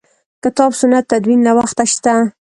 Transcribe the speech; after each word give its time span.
کتاب 0.43 0.71
سنت 0.79 1.03
تدوین 1.11 1.39
له 1.47 1.51
وخته 1.57 1.83
شته. 1.93 2.13